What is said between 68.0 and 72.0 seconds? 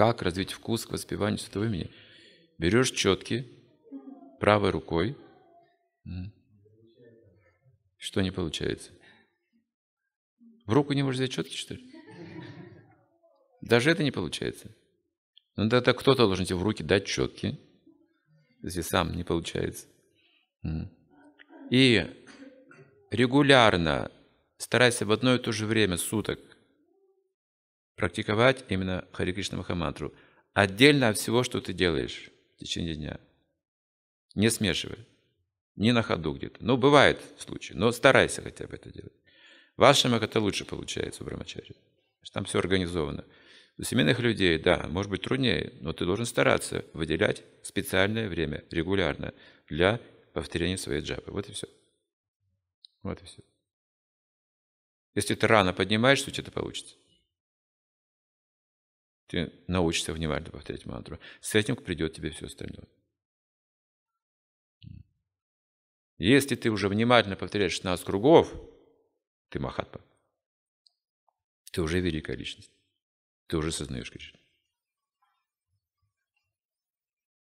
кругов, ты махатма. Ты уже